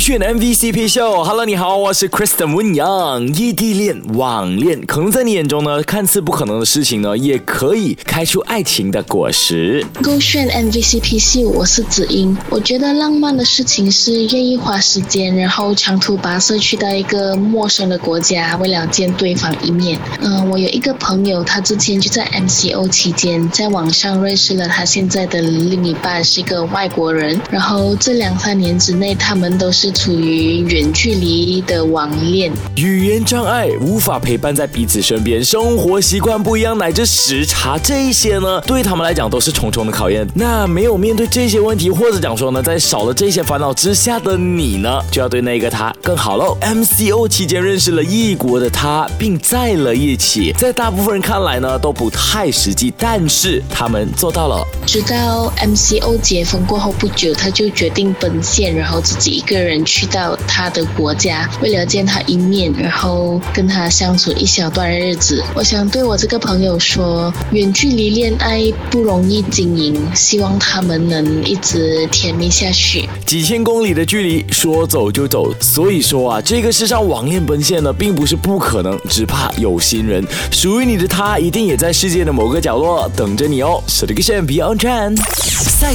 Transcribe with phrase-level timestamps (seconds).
[0.00, 1.22] 勾选 MVCp 秀。
[1.22, 3.22] Hello，你好，我是 Kristen 温阳。
[3.34, 9.84] 异地恋、网恋，可能在你眼中呢，看似不可能的事情呢，也可以开出爱情的果实。
[10.02, 12.34] 勾选 MVCp 秀，我是子英。
[12.48, 20.00] 我觉得浪漫的事情是愿意花时间，然后长途跋涉去到一个陌生的国家，为了见对方一面。
[20.20, 27.38] 嗯，我有一个朋友，他之前就在 MCO 期间，在网上认识了他现在的另一半，是一个外国人。
[27.50, 32.52] 然后这两三年之内，他们都是处于远距离的网恋。
[32.76, 40.26] 语言障碍，无法陪伴在彼此身边，生活习惯不一样，乃至时差这些呢，对他们来讲都是重重的考验。
[40.34, 46.56] 那没有面对这些问题，或者讲说呢，在少了这些烦恼之下的你呢，就要对那个他更好喽。
[46.60, 54.66] MCO 期间认识了异国的他，并在了一起，在大部分人看来呢，都不太实际，但是他们做到了。
[54.86, 65.42] 直到 MCO 解封过后不久，他就决定奔现，然后自己一个人去到他的国家，为了见他一面，然后跟他相处一小段日子。
[65.54, 73.08] 我想对我这个朋友说，远距离恋爱不容易经营，希望他们能一直甜蜜下去。
[73.26, 75.52] 几千公里的距离，说走就走。
[75.60, 80.24] 所以说啊，这个世上网恋奔现呢，并不是不可能，只怕有心人。
[80.50, 83.82] 属于你的他，一定也在世界的某个角落等着你哦。
[83.86, 84.06] 赛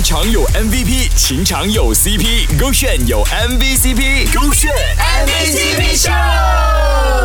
[0.01, 3.23] 场有 MVP，情场有 CP，勾选有
[3.75, 7.24] CP 勾选 MVP Show。